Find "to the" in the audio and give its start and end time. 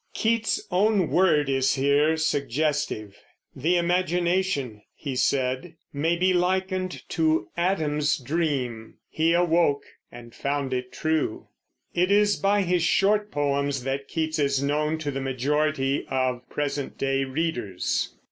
14.97-15.21